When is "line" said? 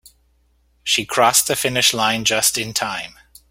1.93-2.25